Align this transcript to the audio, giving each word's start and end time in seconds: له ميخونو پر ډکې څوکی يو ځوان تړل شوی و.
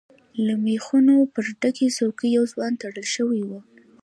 له 0.45 0.53
ميخونو 0.65 1.15
پر 1.33 1.45
ډکې 1.61 1.87
څوکی 1.97 2.29
يو 2.37 2.43
ځوان 2.53 2.73
تړل 2.81 3.05
شوی 3.15 3.41
و. 3.49 3.51